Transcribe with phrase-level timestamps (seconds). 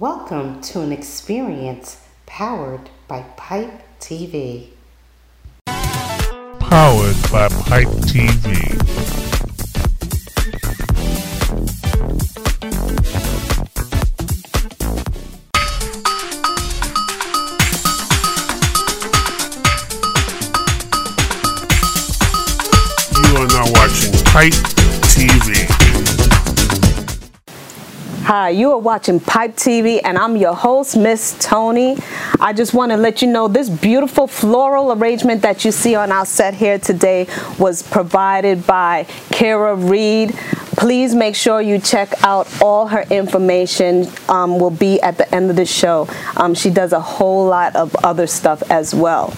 [0.00, 4.68] Welcome to an experience powered by Pipe TV.
[5.66, 8.48] Powered by Pipe TV.
[23.18, 24.79] You are now watching Pipe
[28.32, 31.96] Hi, you are watching Pipe TV, and I'm your host, Miss Tony.
[32.38, 36.12] I just want to let you know this beautiful floral arrangement that you see on
[36.12, 37.26] our set here today
[37.58, 40.32] was provided by Kera Reid.
[40.76, 44.06] Please make sure you check out all her information.
[44.28, 46.06] Um, will be at the end of the show.
[46.36, 49.34] Um, she does a whole lot of other stuff as well.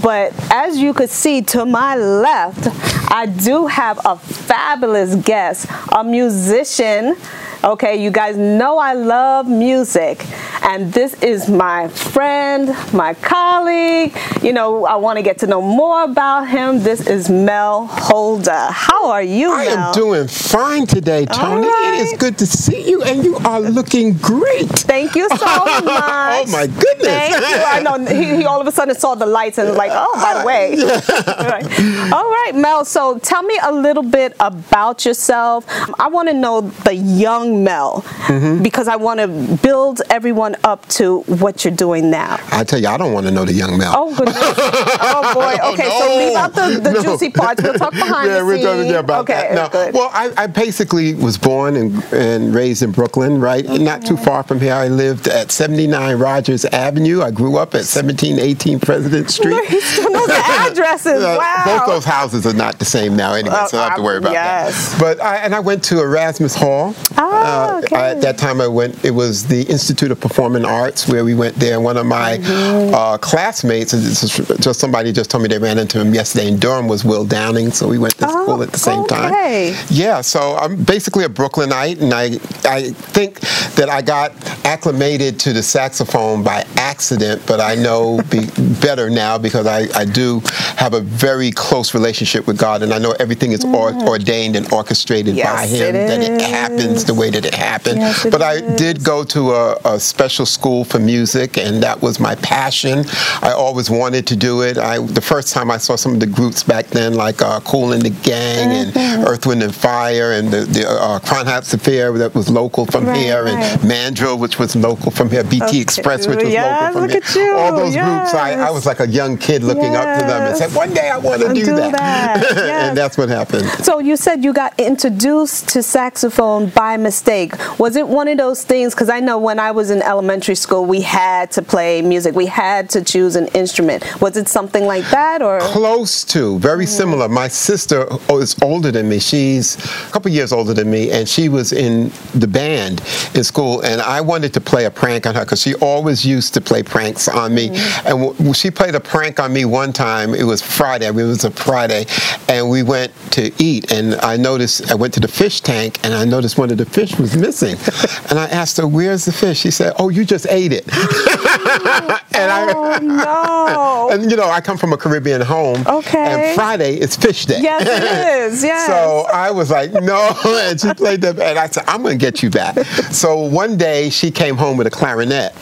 [0.00, 2.68] But as you could see to my left,
[3.10, 7.16] I do have a fabulous guest, a musician.
[7.64, 10.26] Okay, you guys know I love music,
[10.62, 14.16] and this is my friend, my colleague.
[14.42, 16.80] You know, I want to get to know more about him.
[16.80, 18.66] This is Mel Holder.
[18.72, 19.78] How are you, I Mel?
[19.78, 21.68] am doing fine today, Tony.
[21.68, 21.98] right.
[22.00, 24.68] It is good to see you, and you are looking great.
[24.68, 25.46] Thank you so much.
[25.46, 27.06] oh my goodness!
[27.06, 27.62] Thank you.
[27.64, 30.20] I know he, he all of a sudden saw the lights and was like, oh,
[30.20, 30.72] by the uh, way.
[30.82, 32.12] All right.
[32.12, 32.84] All right, Mel.
[32.84, 35.64] So tell me a little bit about yourself.
[36.00, 38.62] I want to know the young Mel Mm-hmm.
[38.62, 39.28] because I want to
[39.62, 42.38] build everyone up to what you're doing now.
[42.52, 43.92] I tell you, I don't want to know the young Mel.
[43.96, 44.36] Oh goodness!
[44.38, 45.72] Oh boy!
[45.72, 46.16] Okay, so no.
[46.16, 47.02] leave out the, the No.
[47.02, 47.62] juicy parts.
[47.62, 48.66] We'll talk behind yeah, the we're scenes.
[48.66, 49.54] talking yeah, about okay, that.
[49.54, 49.68] No.
[49.68, 49.94] good.
[49.94, 53.64] Well, I, I basically was born and, and raised in Brooklyn, right?
[53.68, 54.72] Not too far from here.
[54.74, 57.22] I lived at 79 Rogers Avenue.
[57.22, 59.64] I grew up at 1718 President Street.
[59.66, 60.34] he still knows the
[60.70, 61.22] addresses.
[61.22, 61.62] Wow.
[61.66, 64.02] Both those houses are not the same now anyway, Uh, so I don't have to
[64.04, 64.92] worry about yes.
[64.92, 65.00] that.
[65.00, 66.94] But I, and I went to Erasmus Hall.
[67.16, 67.96] Ah, Uh, okay.
[67.96, 69.04] I- at that time, I went.
[69.04, 71.80] It was the Institute of Performing Arts where we went there.
[71.80, 72.94] One of my Mm-hmm.
[72.94, 76.58] uh, classmates, this is just somebody just told me they ran into him yesterday in
[76.58, 77.70] Durham, was Will Downing.
[77.72, 79.72] So we went to Oh, school at the same okay.
[79.74, 79.84] time.
[79.90, 80.20] Yeah.
[80.20, 83.40] So I'm basically a Brooklynite, and I I think
[83.76, 84.32] that I got
[84.64, 88.46] acclimated to the saxophone by accident, but I know be
[88.80, 90.40] better now because I, I do
[90.76, 94.70] have a very close relationship with God, and I know everything is or, ordained and
[94.72, 95.68] orchestrated by Mm.
[95.68, 95.94] Him.
[95.96, 97.96] it that it happens the way that it happen.
[97.98, 102.00] Yes, it but I did go to a, a special school for music, and that
[102.00, 103.04] was my passion.
[103.42, 104.78] I always wanted to do it.
[104.78, 107.92] I the first time I saw some of the groups back then, like uh, Kool
[107.92, 108.98] and the Gang Mm-hmm.
[108.98, 112.86] and Earth, Wind and Fire, and the, the uh, Crown Heights Affair that was local
[112.86, 113.84] from Right, here, and right.
[113.84, 115.80] Mandrill, which was local from here, BT Okay.
[115.80, 117.54] Express, which was Yes, local from here.
[117.56, 120.56] All those groups, I, I was like a young kid looking up to them and
[120.56, 122.88] said, one day I want to do, do that, yes.
[122.88, 123.68] and that's what happened.
[123.84, 127.52] So you said you got introduced to saxophone by mistake.
[127.78, 128.94] Was it one of those things?
[128.94, 132.34] Because I know when I was in elementary school, we had to play music.
[132.34, 134.00] We had to choose an instrument.
[134.22, 135.60] Was it something like that, or?
[135.60, 137.00] Close to, very mm.
[137.00, 137.28] similar.
[137.28, 139.18] My sister oh, is older than me.
[139.18, 139.76] She's
[140.08, 143.02] a couple years older than me, and she was in the band
[143.34, 143.82] in school.
[143.82, 146.82] And I wanted to play a prank on her because she always used to play
[146.82, 147.68] pranks on me.
[147.68, 148.08] Mm-hmm.
[148.08, 150.28] And w- she played a prank on me one time.
[150.34, 151.08] It was Friday.
[151.08, 152.06] It was a Friday,
[152.48, 153.92] and we went to eat.
[153.92, 156.86] And I noticed I went to the fish tank, and I noticed one of the
[156.86, 157.76] fish was missing.
[158.30, 162.50] and I asked her, "Where's the fish?" She said, "Oh, you just ate it." and
[162.50, 162.72] I.
[162.74, 164.08] Oh no!
[164.12, 165.84] And you know, I come from a Caribbean home.
[165.86, 166.18] Okay.
[166.18, 167.60] And Friday is fish day.
[167.62, 168.62] yes, it is.
[168.62, 168.86] Yes.
[168.86, 172.22] So I was like, no, and she played the, and I said, I'm going to
[172.22, 172.78] get you back.
[173.10, 175.52] So one day she came home with a clarinet,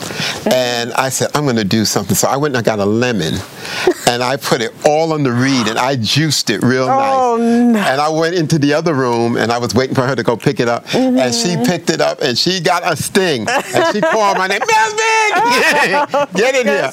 [0.53, 2.17] and I said, I'm going to do something.
[2.17, 3.35] So I went and I got a lemon,
[4.09, 7.89] and I put it all on the reed, and I juiced it real Oh, nice.
[7.89, 10.37] And I went into the other room, and I was waiting for her to go
[10.37, 11.19] pick it up, mm-hmm.
[11.19, 11.65] and she Mm-hmm.
[11.65, 16.55] picked it up, and she got a sting, and she called my name, Melvin, get
[16.55, 16.91] in here.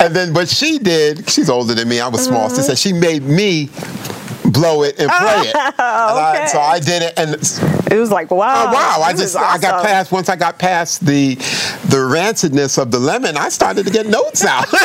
[0.00, 2.56] And then what she did, she's older than me, I was small, Mm-hmm.
[2.56, 3.68] she said she made me
[4.44, 5.54] blow it and play it.
[5.82, 7.34] Oh, and I- so I did it, and
[7.92, 8.66] it was like wow.
[8.68, 9.00] oh wow!
[9.02, 11.34] I just is I got past once I got past the
[11.88, 14.66] the rancidness of the lemon, I started to get notes out.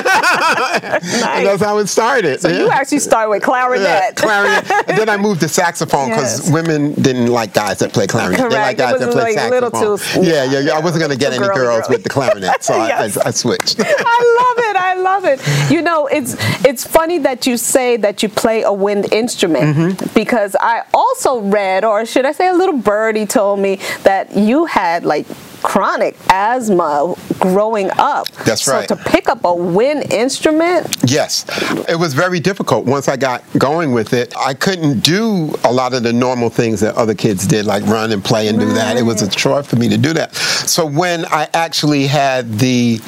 [1.25, 2.41] And that's how it started.
[2.41, 3.83] So you actually started with clarinet.
[3.85, 4.71] Yeah, clarinet.
[4.89, 6.51] And then I moved to saxophone because Yes.
[6.51, 8.37] women didn't like guys that play clarinet.
[8.39, 8.53] They Correct.
[8.55, 9.97] like It guys that play like saxophone.
[9.97, 10.71] too- yeah, yeah, yeah.
[10.73, 11.95] I wasn't going to get any girls girly.
[11.95, 13.17] with the clarinet, so Yes.
[13.17, 13.79] I, I, I switched.
[13.79, 14.64] I love it.
[14.95, 15.39] I love it.
[15.71, 20.13] You know, it's it's funny that you say that you play a wind instrument Mm-hmm.
[20.13, 24.65] because I also read, or should I say, a little birdie told me that you
[24.65, 25.25] had like
[25.65, 28.29] chronic asthma growing up.
[28.45, 28.87] That's right.
[28.87, 31.45] so to pick up a wind instrument, Yes,
[31.89, 32.85] it was very difficult.
[32.85, 36.79] Once I got going with it, I couldn't do a lot of the normal things
[36.81, 38.97] that other kids did, like run and play and do that.
[38.97, 40.35] It was a chore for me to do that.
[40.35, 42.99] So when I actually had the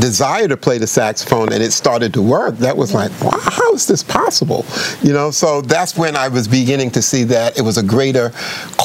[0.00, 3.72] desire to play the saxophone and it started to work, that was like, wow, how
[3.74, 4.64] is this possible?
[5.02, 8.30] You know, so that's when I was beginning to see that it was a greater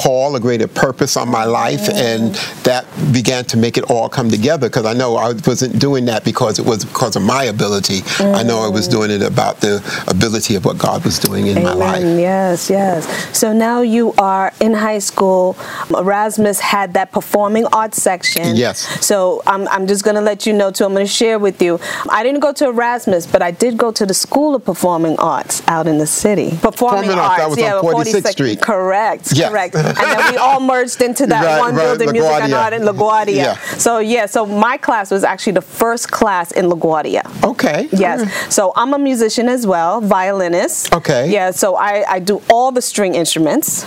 [0.03, 4.29] call, a greater purpose on my life, and that began to make it all come
[4.29, 8.01] together because I know I wasn't doing that because it was because of my ability.
[8.19, 8.91] I know I was mm.
[8.91, 12.03] doing it about the ability of what God was doing in my life.
[12.03, 13.07] Yes, yes.
[13.38, 15.55] So now you are in high school.
[15.89, 18.57] Erasmus had that performing arts section.
[18.57, 18.79] Yes.
[19.05, 20.83] So I'm, I'm just going to let you know too.
[20.83, 21.79] I'm going to share with you.
[22.09, 25.63] I didn't go to Erasmus, but I did go to the School of Performing Arts
[25.67, 26.50] out in the city.
[26.61, 28.61] Performing, Performing Arts, that was on yeah, 46th Street.
[28.61, 29.31] Correct.
[29.33, 29.50] Yes.
[29.50, 29.92] Correct.
[29.97, 32.63] And then we all merged into that Right, one right, building, music and LaGuardia.
[32.63, 33.35] art in LaGuardia.
[33.35, 33.55] Yeah.
[33.77, 37.23] So yeah, so my class was actually the first class in LaGuardia.
[37.43, 37.89] Okay.
[37.91, 38.53] Yes.
[38.53, 40.93] So I'm a musician as well, violinist.
[40.93, 41.31] Okay.
[41.31, 41.51] Yeah.
[41.51, 43.85] So I, I do all the string instruments,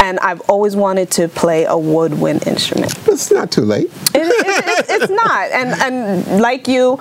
[0.00, 2.92] and I've always wanted to play a woodwind instrument.
[3.08, 3.90] It's not too late.
[4.14, 6.98] It, it, it, it's not, and and like you,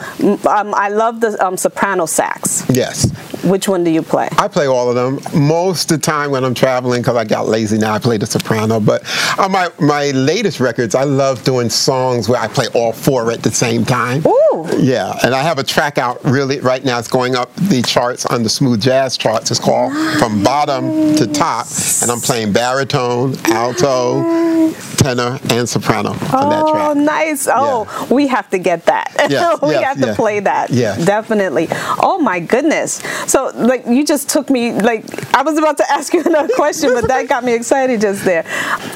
[0.47, 2.65] um, I love the um, soprano sax.
[2.69, 3.07] Yes.
[3.43, 4.29] Which one do you play?
[4.37, 5.19] I play all of them.
[5.47, 8.27] Most of the time when I'm traveling, because I got lazy now, I play the
[8.27, 8.79] soprano.
[8.79, 9.03] But
[9.39, 13.41] on my, my latest records, I love doing songs where I play all four at
[13.41, 14.23] the same time.
[14.27, 14.50] Ooh.
[14.77, 16.99] Yeah, and I have a track out really right now.
[16.99, 19.51] It's going up the charts on the smooth jazz charts.
[19.51, 21.67] It's called From Bottom to Top,
[22.01, 27.47] and I'm playing baritone, alto, tenor, and soprano on that Oh, nice.
[27.51, 29.09] Oh, we have to get that.
[29.31, 30.15] Yes, we yes, have to yes.
[30.17, 30.71] play that.
[30.71, 30.97] Yeah.
[31.05, 31.67] Definitely.
[31.71, 32.95] Oh my goodness.
[33.27, 36.91] So like you just took me like I was about to ask you another question,
[36.93, 38.43] but that got me excited just there.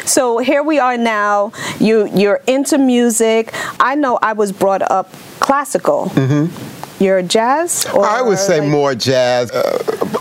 [0.06, 1.54] So here we are now.
[1.80, 3.54] You you're into music.
[3.80, 5.10] I know I was brought up
[5.46, 6.12] classical.
[7.00, 8.16] You're jazz or Mm-hmm.
[8.18, 9.52] I would say like- more jazz.
[9.52, 9.62] Uh,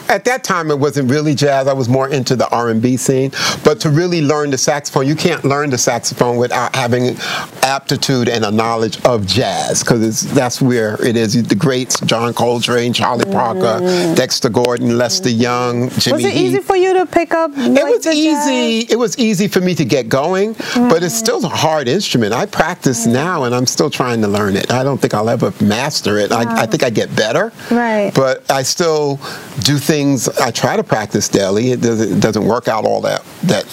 [0.08, 1.66] at that time, it wasn't really jazz.
[1.66, 3.32] I was more into the R&B scene.
[3.64, 7.16] But to really learn the saxophone, you can't learn the saxophone without having
[7.62, 11.42] aptitude and a knowledge of jazz, because that's where it is.
[11.42, 14.16] The greats: John Coltrane, Charlie Parker, mm.
[14.16, 17.50] Dexter Gordon, Lester Young, Jimmy Was it easy for you to pick up?
[17.54, 18.92] It was easy.
[18.92, 21.24] It was easy for me to get going, but it's mm.
[21.24, 22.32] still a hard instrument.
[22.32, 23.12] I practice mm.
[23.12, 24.72] now, and I'm still trying to learn it.
[24.72, 26.32] I don't think I'll ever master it.
[26.32, 28.12] I, I think I get better, Right.
[28.14, 29.16] But I still
[29.60, 29.93] do things.
[30.40, 31.70] I try to practice daily.
[31.72, 33.22] It doesn't, it doesn't work out all that.
[33.44, 33.64] That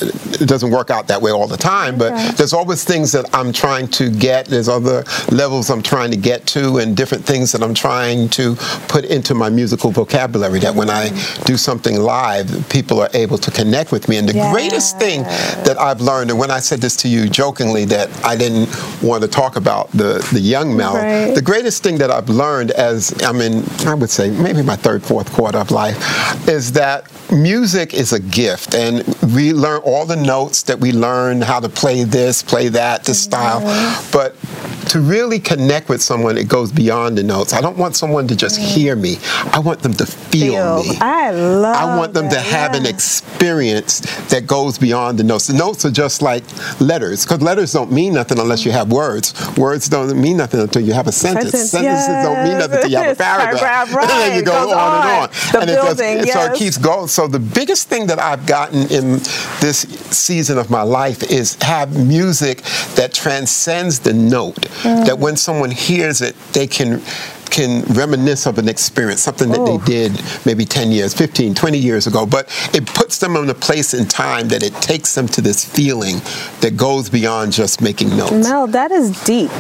[0.42, 1.98] it doesn't work out that way all the time.
[1.98, 2.32] But Okay.
[2.32, 4.46] there's always things that I'm trying to get.
[4.48, 8.56] There's other levels I'm trying to get to, and different things that I'm trying to
[8.88, 10.60] put into my musical vocabulary.
[10.60, 11.10] That when I
[11.46, 14.18] do something live, people are able to connect with me.
[14.18, 15.24] And the greatest thing
[15.66, 18.70] that I've learned, and when I said this to you jokingly, that I didn't
[19.02, 20.96] want to talk about the the young Mel.
[20.96, 21.34] Right.
[21.34, 25.02] The greatest thing that I've learned as I'm in, I would say maybe my third,
[25.04, 25.98] fourth quarter of life,
[26.48, 29.04] is that music is a gift, and
[29.36, 33.22] we learn all the notes that we learn how to play this, play that, this
[33.22, 34.12] style, mm-hmm.
[34.12, 34.36] but
[34.92, 37.54] to really connect with someone, it goes beyond the notes.
[37.54, 38.64] I don't want someone to just mm.
[38.64, 39.16] hear me.
[39.54, 40.84] I want them to feel, Feel.
[40.84, 40.98] me.
[41.00, 45.48] I love I want them to that, have an experience that goes beyond the notes.
[45.48, 46.44] The notes are just like
[46.82, 49.34] letters, because letters don't mean nothing unless you have words.
[49.56, 51.52] Words don't mean nothing until you have a sentence.
[51.52, 53.18] Sentence, Sentences don't mean nothing until you have a yes.
[53.18, 53.62] paragraph.
[53.62, 55.24] Paragraph, and then you go Goes on and on.
[55.24, 55.30] on.
[55.30, 57.08] The and it just- building, So it keeps going.
[57.08, 59.20] So the biggest thing that I've gotten in
[59.62, 62.62] this season of my life is have music
[62.96, 64.68] that transcends the note.
[64.81, 65.06] Mm.
[65.06, 67.01] That when someone hears it, they can
[67.51, 69.77] can reminisce of an experience, something that Oh.
[69.77, 72.25] they did maybe 10 years, 15, 20 years ago.
[72.25, 75.65] But it puts them in a place in time that it takes them to this
[75.65, 76.22] feeling
[76.62, 78.48] that goes beyond just making notes.
[78.48, 79.51] Mel, that is deep.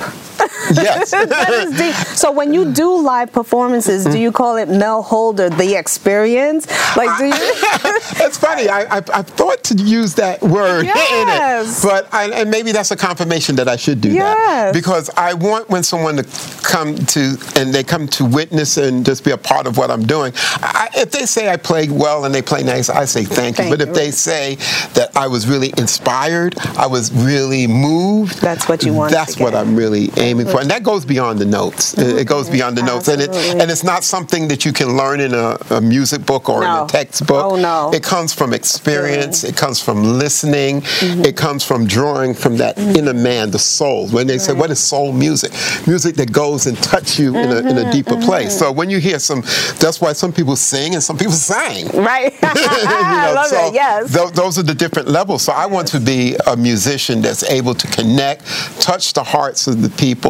[0.73, 1.11] Yes.
[1.11, 1.93] that is deep.
[2.17, 6.67] So when you do live performances, do you call it Mel Holder the experience?
[6.95, 7.33] Like, do you?
[8.23, 8.69] It's funny.
[8.69, 11.75] I, I, I've thought to use that word Yes.
[11.75, 14.37] in it, but I, and maybe that's a confirmation that I should do Yes.
[14.37, 16.23] that because I want when someone to
[16.63, 20.05] come to and they come to witness and just be a part of what I'm
[20.05, 20.33] doing.
[20.61, 23.69] I, if they say I play well and they play nice, I say thank, Thank
[23.71, 23.77] you.
[23.77, 23.91] But you.
[23.91, 24.55] if they say
[24.93, 29.55] that I was really inspired, I was really moved, That's what you want That's what.
[29.55, 31.97] I'm really aiming for, and that goes beyond the notes.
[31.97, 35.19] It, goes beyond the notes, and it and it's not something that you can learn
[35.19, 37.45] in a, a music book or in a textbook.
[37.45, 37.91] Oh, no.
[37.93, 39.43] It comes from experience.
[39.43, 40.81] It comes from listening.
[40.81, 41.25] Mm-hmm.
[41.25, 44.07] It comes from drawing from that inner man, the soul.
[44.09, 45.51] When they say, "What is soul music?"
[45.87, 48.57] Music that goes and touch you in a in Mm-hmm, a deeper place.
[48.57, 49.41] So when you hear some,
[49.79, 51.87] that's why some people sing and some people sing.
[51.93, 52.33] right.
[52.43, 53.73] I know, love so it.
[53.73, 54.13] Yes.
[54.13, 55.41] tho- those are the different levels.
[55.43, 58.45] So I want to be a musician that's able to connect,
[58.81, 60.20] touch the hearts of the people,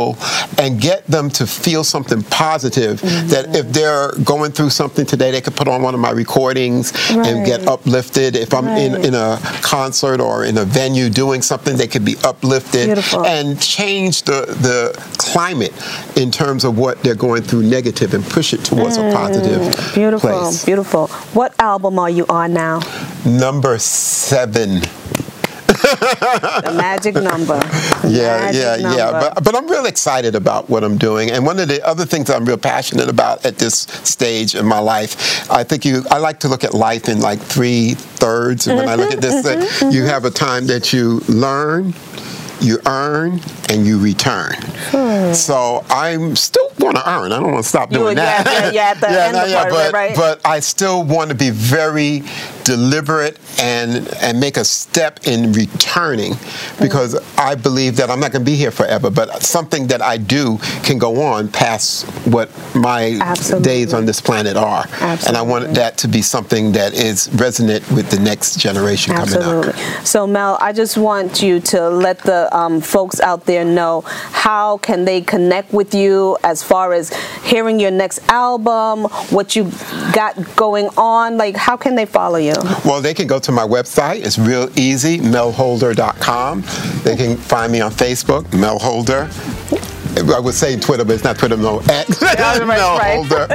[0.58, 3.28] and get them to feel something positive Mm-hmm.
[3.30, 6.94] that if they're going through something today, they could put on one of my recordings
[7.10, 8.36] and get uplifted.
[8.36, 9.06] If I'm in, Right.
[9.06, 13.26] in a concert or in a venue doing something, they could be uplifted Beautiful.
[13.26, 15.74] and change the, the climate
[16.16, 19.94] in terms of what they're going through negative and push it towards a positive Mm,
[19.96, 20.66] Beautiful, place.
[20.66, 21.08] beautiful.
[21.34, 22.80] What album are you on now?
[23.26, 24.82] Number seven.
[25.74, 27.60] The magic number.
[27.60, 29.12] The Yeah, magic yeah, yeah.
[29.12, 31.32] But, but I'm real excited about what I'm doing.
[31.32, 34.80] And one of the other things I'm real passionate about at this stage in my
[34.80, 38.68] life, I think you, I like to look at life in like three thirds.
[38.68, 41.94] And when I look at this, that uh, you have a time that you learn,
[42.60, 44.56] you earn, and you return.
[44.92, 45.34] Hmm.
[45.34, 47.32] So I'm still going to earn.
[47.32, 48.46] I don't want to stop doing that.
[48.46, 50.16] yeah, yeah, yeah, at the end no, of part of it, but, right?
[50.16, 52.24] but I still want to be very
[52.64, 56.34] deliberate and and make a step in returning
[56.80, 60.18] because I believe that I'm not going to be here forever, but something that I
[60.18, 63.66] do can go on past what my Absolutely.
[63.66, 64.84] days on this planet are.
[64.84, 65.50] And I Absolutely.
[65.50, 69.74] want that to be something that is resonant with the next generation coming Absolutely.
[69.74, 70.06] up.
[70.06, 74.78] So, Mel, I just want you to let the um, folks out there know how
[74.78, 77.14] can they connect with you as far as
[77.44, 79.72] hearing your next album, what you
[80.14, 81.38] got going on.
[81.38, 82.51] Like, how can they follow you?
[82.86, 84.26] Well, they can go to my website.
[84.26, 86.64] It's real easy, melholder.com.
[87.04, 89.30] They can find me on Facebook, Mel Holder.
[90.18, 92.08] I would say Twitter, but it's not Twitter, no right,
[92.68, 93.16] Mel right.
[93.16, 93.48] Holder.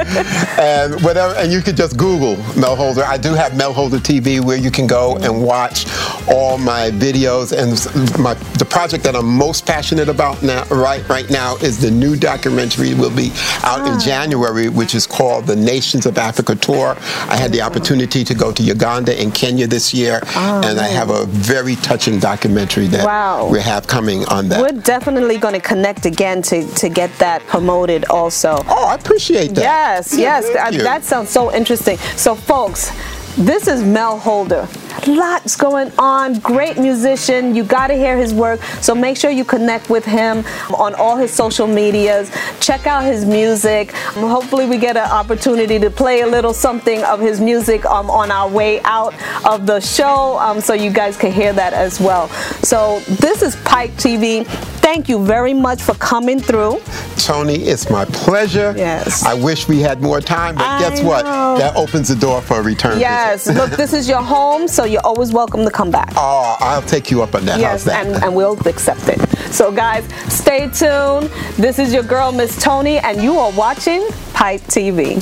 [0.59, 3.03] and whatever, and you can just Google Mel Holder.
[3.03, 5.85] I do have Mel Holder TV where you can go and watch
[6.27, 7.51] all my videos.
[7.51, 7.71] And
[8.19, 12.15] my the project that I'm most passionate about now, right right now, is the new
[12.15, 13.29] documentary will be
[13.63, 13.93] out Ah.
[13.93, 16.97] in January, which is called the Nations of Africa Tour.
[17.29, 21.09] I had the opportunity to go to Uganda and Kenya this year, and I have
[21.09, 23.47] a very touching documentary that Wow.
[23.47, 24.61] we have coming on that.
[24.61, 28.55] We're definitely going to connect again to, to get that promoted also.
[28.67, 29.61] Oh, I appreciate that.
[29.61, 30.75] Yes, Yeah, yes.
[30.75, 30.83] uh.
[30.83, 31.97] That sounds so interesting.
[32.15, 32.91] So, folks,
[33.37, 34.67] this is Mel Holder.
[35.05, 36.39] Lots going on.
[36.39, 37.55] Great musician.
[37.55, 38.61] You got to hear his work.
[38.81, 40.43] So make sure you connect with him
[40.75, 42.31] on all his social medias.
[42.59, 43.93] Check out his music.
[44.17, 48.09] Um, hopefully, we get an opportunity to play a little something of his music um,
[48.09, 49.13] on our way out
[49.45, 52.27] of the show, um, so you guys can hear that as well.
[52.63, 54.45] So this is Pipe TV.
[54.87, 56.79] Thank you very much for coming through.
[57.17, 58.73] Tony, it's my pleasure.
[58.77, 59.21] Yes.
[59.25, 61.25] I wish we had more time, but I guess what?
[61.25, 61.57] know.
[61.57, 65.05] That opens the door for a return Yes, look, this is your home, so you're
[65.05, 66.13] always welcome to come back.
[66.15, 67.59] Oh, I'll take you up on that.
[67.59, 68.05] Yes, that?
[68.05, 69.19] and, and we'll accept it.
[69.51, 71.29] So, guys, stay tuned.
[71.57, 75.21] This is your girl, Miss Tony, and you are watching Pipe TV.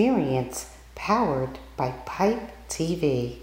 [0.00, 0.64] Experience
[0.94, 2.40] powered by Pipe
[2.70, 3.36] TV.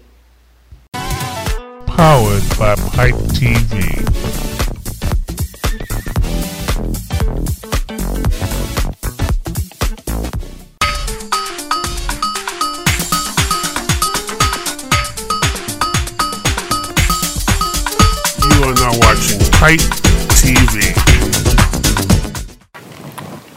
[1.86, 3.78] Powered by Pipe TV.
[18.42, 19.78] You are now watching Pipe
[20.34, 20.92] TV.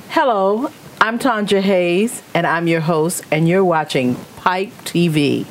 [0.09, 0.69] Hello,
[1.03, 5.47] I'm Tanja Hayes, and I'm your host, and you're watching Pipe TV.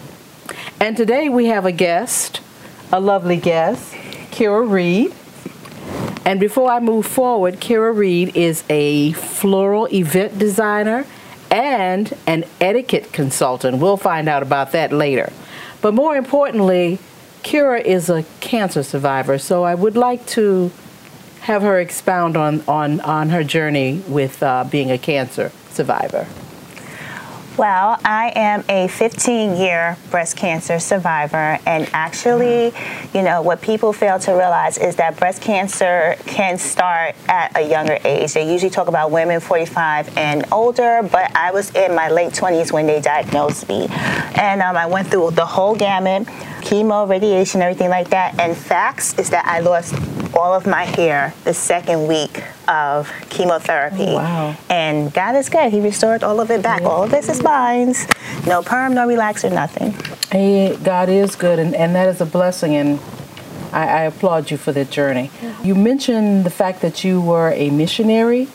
[0.78, 2.40] And today we have a guest,
[2.92, 3.92] a lovely guest,
[4.30, 5.12] Kera Reid.
[6.24, 11.04] And before I move forward, Kera Reid is a floral event designer
[11.50, 13.78] and an etiquette consultant.
[13.78, 15.32] We'll find out about that later.
[15.80, 17.00] But more importantly,
[17.42, 20.70] Kera is a cancer survivor, so I would like to
[21.42, 26.26] have her expound on, on, on her journey with uh, being a cancer survivor.
[27.56, 32.72] Well, I am a 15 year breast cancer survivor, and actually,
[33.12, 37.68] you know, what people fail to realize is that breast cancer can start at a
[37.68, 38.32] younger age.
[38.32, 42.72] They usually talk about women 45 and older, but I was in my late 20s
[42.72, 43.88] when they diagnosed me.
[43.90, 46.28] And um, I went through the whole gamut
[46.62, 48.38] chemo, radiation, everything like that.
[48.38, 49.94] And facts is that I lost
[50.40, 54.06] all of my hair the second week of chemotherapy.
[54.08, 54.56] Oh, wow.
[54.70, 55.70] And God is good.
[55.70, 56.80] He restored all of it back.
[56.82, 57.94] All of this is mine.
[58.46, 59.92] No perm, no relaxer, nothing.
[60.32, 62.98] Hey, God is good, and, and that is a blessing, and
[63.70, 65.30] I, I applaud you for that journey.
[65.62, 68.48] You mentioned the fact that you were a missionary.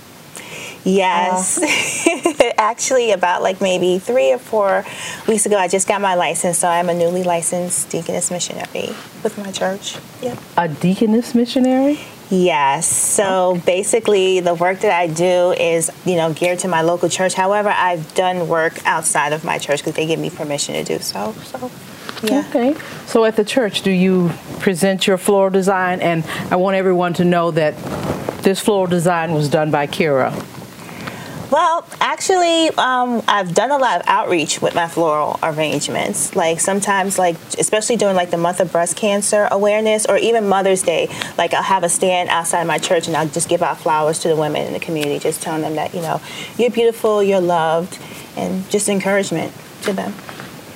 [0.86, 1.58] Yes.
[1.58, 4.86] Uh, actually, about like maybe three or four
[5.27, 6.60] weeks ago, I just got my license.
[6.60, 9.98] So I'm a newly licensed deaconess missionary with my church.
[10.22, 10.38] Yep.
[10.58, 12.00] A deaconess missionary?
[12.30, 12.88] Yes.
[12.88, 17.34] So basically, the work that I do is, you know, geared to my local church.
[17.34, 21.00] However, I've done work outside of my church because they give me permission to do
[21.00, 21.34] so.
[21.43, 21.71] So,
[22.24, 22.43] yeah.
[22.50, 22.76] Okay.
[23.06, 26.00] So at the church, do you present your floral design?
[26.02, 27.76] And I want everyone to know that
[28.43, 30.34] this floral design was done by Kera.
[31.51, 36.36] Well, actually, um, I've done a lot of outreach with my floral arrangements.
[36.36, 40.81] Like sometimes, like especially during like the month of breast cancer awareness, or even Mother's
[40.81, 41.08] Day.
[41.38, 44.27] Like I'll have a stand outside my church, and I'll just give out flowers to
[44.27, 46.19] the women in the community, just telling them that you know
[46.58, 47.99] you're beautiful, you're loved,
[48.36, 49.53] and just encouragement
[49.84, 50.13] to them.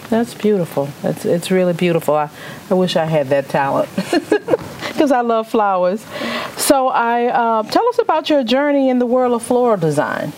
[0.10, 0.90] That's beautiful.
[1.04, 2.16] It's, it's really beautiful.
[2.16, 2.32] I,
[2.70, 6.04] I wish I had that talent because I love flowers.
[6.58, 10.34] So, I uh, tell us about your journey in the world of floral design.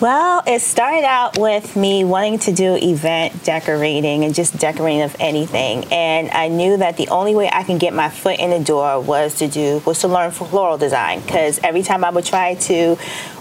[0.00, 5.14] Well, it started out with me wanting to do event decorating and just decorating of
[5.20, 5.84] anything.
[5.92, 8.98] And I knew that the only way I can get my foot in the door
[8.98, 12.96] was to do was to learn floral design because every time I would try to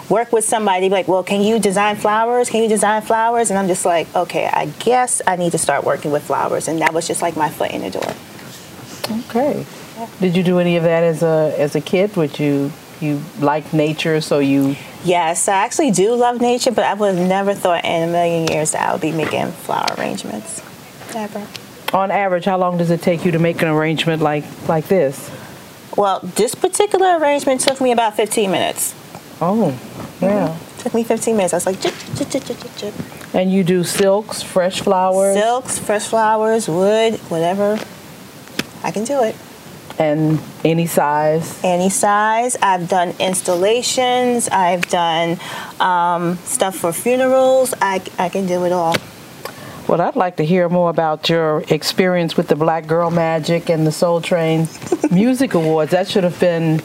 [0.09, 2.49] work with somebody like, "Well, can you design flowers?
[2.49, 5.85] Can you design flowers?" And I'm just like, "Okay, I guess I need to start
[5.85, 8.13] working with flowers." And that was just like my foot in the door.
[9.29, 9.65] Okay.
[10.19, 12.17] Did you do any of that as a as a kid?
[12.17, 16.93] Would you you like nature, so you Yes, I actually do love nature, but I
[16.93, 20.61] would have never thought in a million years that I would be making flower arrangements.
[21.13, 21.47] Never.
[21.93, 25.31] on average, how long does it take you to make an arrangement like like this?
[25.97, 28.93] Well, this particular arrangement took me about 15 minutes.
[29.41, 30.23] Oh, mm-hmm.
[30.23, 30.57] yeah.
[30.79, 31.53] Took me 15 minutes.
[31.53, 32.93] I was like, chip, chip, chip, chip, chip.
[33.33, 37.79] And you do silks, fresh flowers, silks, fresh flowers, wood, whatever.
[38.83, 39.35] I can do it.
[39.99, 41.59] And any size.
[41.63, 42.57] Any size.
[42.61, 44.47] I've done installations.
[44.47, 45.37] I've done
[45.79, 47.73] um, stuff for funerals.
[47.81, 48.95] I, I can do it all.
[49.87, 53.85] Well, I'd like to hear more about your experience with the Black Girl Magic and
[53.85, 54.67] the Soul Train
[55.11, 55.91] Music Awards.
[55.91, 56.81] That should have been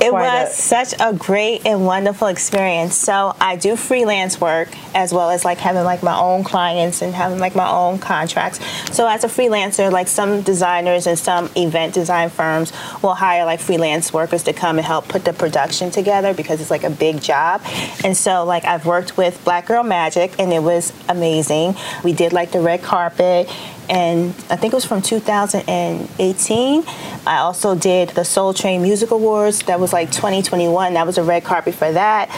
[0.00, 2.94] It was a- such a great and wonderful experience.
[2.96, 7.14] So I do freelance work as well as like having like my own clients and
[7.14, 8.60] having like my own contracts.
[8.92, 13.60] So as a freelancer, like some designers and some event design firms will hire like
[13.60, 17.20] freelance workers to come and help put the production together because it's like a big
[17.22, 17.62] job.
[18.04, 21.74] And so like I've worked with Black Girl Magic and it was amazing.
[22.04, 23.48] We did like the red carpet
[23.88, 26.84] and I think it was from 2018.
[27.26, 29.62] I also did the Soul Train Music Awards.
[29.64, 30.94] That was like 2021.
[30.94, 32.30] That was a red carpet for that.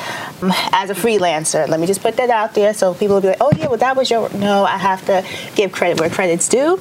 [0.43, 3.29] Um, As a freelancer, let me just put that out there so people will be
[3.29, 4.29] like, oh yeah, well that was your.
[4.35, 6.81] No, I have to give credit where credit's due.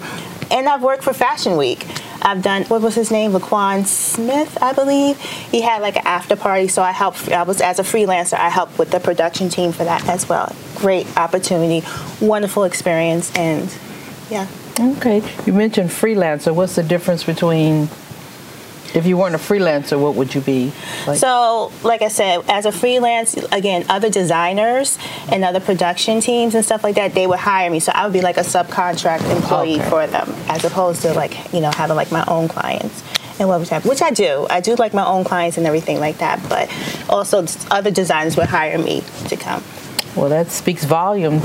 [0.50, 1.86] And I've worked for Fashion Week.
[2.22, 5.20] I've done what was his name, LaQuan Smith, I believe.
[5.20, 7.30] He had like an after party, so I helped.
[7.32, 10.54] I was as a freelancer, I helped with the production team for that as well.
[10.76, 11.86] Great opportunity,
[12.20, 13.70] wonderful experience, and
[14.30, 14.48] yeah.
[14.80, 15.22] Okay.
[15.46, 16.54] You mentioned freelancer.
[16.54, 17.90] What's the difference between
[18.94, 20.72] If you weren't a freelancer, what would you be?
[21.06, 21.18] Like?
[21.20, 24.98] So, like I said, as a freelance, again, other designers
[25.30, 27.80] and other production teams and stuff like that, they would hire me.
[27.82, 29.90] So I would be like a subcontract employee Okay.
[29.90, 33.04] for them, as opposed to like you know having like my own clients.
[33.40, 33.84] And what was that?
[33.86, 34.48] Which I do.
[34.50, 36.40] I do like my own clients and everything like that.
[36.50, 36.72] But
[37.10, 39.64] also, other designers would hire me to come.
[40.16, 41.42] Well, that speaks volume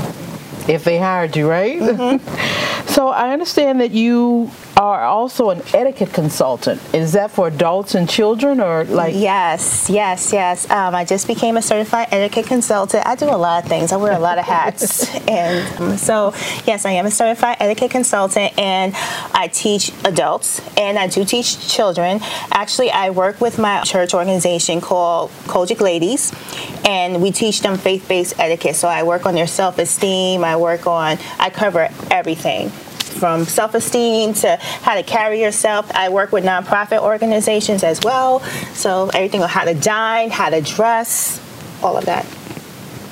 [0.67, 1.79] if they hired you, right?
[1.79, 2.85] Mm-hmm.
[2.87, 6.81] so I understand that you are also an etiquette consultant.
[6.93, 9.13] Is that for adults and children, or like?
[9.15, 10.69] Yes, yes, yes.
[10.69, 13.05] Um, I just became a certified etiquette consultant.
[13.05, 13.91] I do a lot of things.
[13.91, 16.33] I wear a lot of hats, and um, so
[16.65, 18.93] yes, I am a certified etiquette consultant, and
[19.33, 22.19] I teach adults, and I do teach children.
[22.51, 26.33] Actually, I work with my church organization called COGIC Ladies,
[26.85, 28.75] and we teach them faith-based etiquette.
[28.75, 30.43] So I work on their self-esteem.
[30.43, 31.17] I work on.
[31.39, 32.71] I cover everything
[33.13, 35.89] from self-esteem to how to carry yourself.
[35.95, 38.39] I work with nonprofit organizations as well.
[38.73, 41.39] So everything on how to dine, how to dress,
[41.83, 42.25] all of that.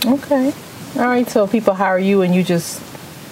[0.05, 0.53] Okay.
[0.97, 1.27] All right.
[1.29, 2.81] So people hire you, and you just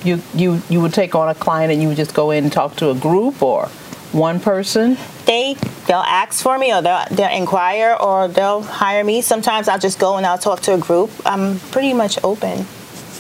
[0.06, 2.54] you you you would take on a client, and you would just go in and
[2.54, 3.70] talk to a group or
[4.12, 4.98] one person.
[5.26, 5.56] They
[5.88, 9.22] they'll ask for me or they'll, they'll inquire or they'll hire me.
[9.22, 11.12] Sometimes I'll just go and I'll talk to a group.
[11.26, 12.66] I'm pretty much open.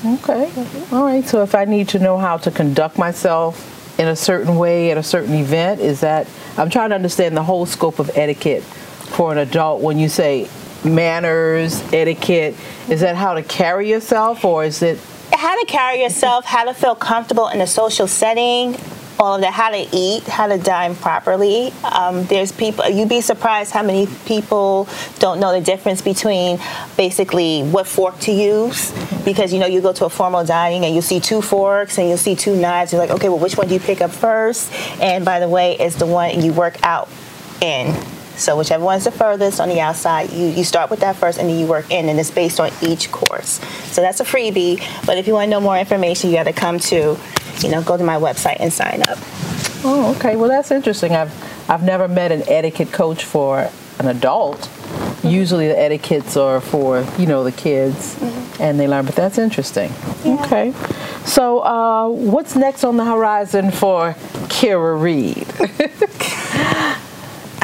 [0.05, 0.51] Okay.
[0.91, 1.25] All right.
[1.25, 4.97] So if I need to know how to conduct myself in a certain way at
[4.97, 9.31] a certain event, is that I'm trying to understand the whole scope of etiquette for
[9.31, 10.47] an adult when you say
[10.85, 12.55] manners, etiquette,
[12.89, 14.99] is that how to carry yourself or is it
[15.33, 18.77] How to carry yourself, how to feel comfortable in a social setting,
[19.19, 21.71] all of that, how to eat, how to dine properly.
[21.83, 24.87] Um, there's people, you'd be surprised how many people
[25.19, 26.57] don't know the difference between
[26.95, 28.91] basically what fork to use.
[29.25, 32.09] Because you know, you go to a formal dining and you see two forks and
[32.09, 32.93] you see two knives.
[32.93, 34.71] You're like, okay, well, which one do you pick up first?
[35.01, 37.09] And by the way, it's the one you work out
[37.61, 37.93] in.
[38.39, 41.49] So whichever one's the furthest on the outside, you, you start with that first and
[41.49, 43.59] then you work in, and it's based on each course.
[43.91, 44.79] So that's a freebie.
[45.05, 47.17] But if you want to know more information, you got to come to,
[47.59, 49.17] you know, go to my website and sign up.
[49.83, 50.35] Oh, okay.
[50.35, 51.13] Well, that's interesting.
[51.13, 51.33] I've
[51.69, 54.69] I've never met an etiquette coach for an adult.
[55.23, 58.17] Usually the etiquettes are for you know the kids,
[58.59, 59.05] and they learn.
[59.05, 59.91] But that's interesting.
[60.25, 60.73] Okay.
[61.25, 64.13] So, uh, what's next on the horizon for
[64.47, 65.47] Kera Reid?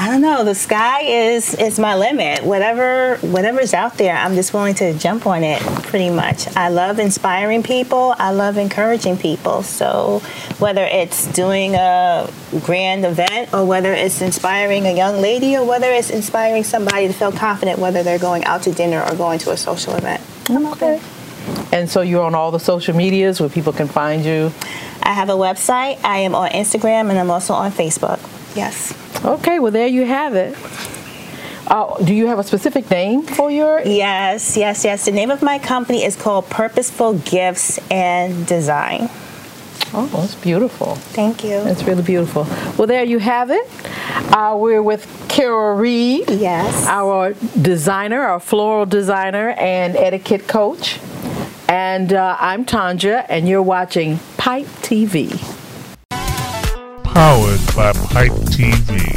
[0.06, 0.44] I don't know.
[0.44, 2.44] The sky is is my limit.
[2.44, 5.60] Whatever whatever's out there, I'm just willing to jump on it.
[5.64, 6.46] Pretty much.
[6.56, 8.14] I love inspiring people.
[8.20, 9.64] I love encouraging people.
[9.64, 10.20] So
[10.60, 12.32] whether it's doing a
[12.64, 17.14] grand event or whether it's inspiring a young lady or whether it's inspiring somebody to
[17.14, 20.22] feel confident whether they're going out to dinner or going to a social event.
[20.50, 21.02] I'm okay.
[21.72, 24.54] and so you're on all the social medias where people can find you.
[25.02, 26.00] I have a website.
[26.04, 28.20] I am on Instagram and I'm also on Facebook.
[28.56, 28.94] Yes.
[29.26, 29.60] Okay.
[29.60, 30.58] Well, there you have it.
[31.68, 33.82] Uh, do you have a specific name for your?
[33.82, 35.06] Yes, yes, yes.
[35.06, 39.10] The name of my company is called Purposeful Gifts and Design.
[39.94, 40.96] Oh, that's beautiful.
[40.96, 41.64] Thank you.
[41.64, 42.44] That's really beautiful.
[42.78, 43.66] Well, there you have it.
[44.34, 46.30] Uh, we're with Kera Reid.
[46.30, 46.86] Yes.
[46.88, 51.00] Our designer, our floral designer and etiquette coach.
[51.68, 55.32] And uh, I'm Tanja, and you're watching Pipe TV.
[57.04, 59.15] Powered by Pipe TV.